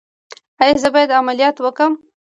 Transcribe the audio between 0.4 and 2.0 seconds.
ایا زه باید عملیات وکړم؟